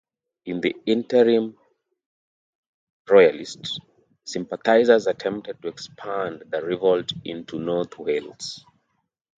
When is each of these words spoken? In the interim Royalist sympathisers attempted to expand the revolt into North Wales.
In 0.45 0.61
the 0.61 0.75
interim 0.87 1.55
Royalist 3.07 3.79
sympathisers 4.25 5.05
attempted 5.05 5.61
to 5.61 5.67
expand 5.67 6.41
the 6.49 6.63
revolt 6.63 7.11
into 7.23 7.59
North 7.59 7.99
Wales. 7.99 8.65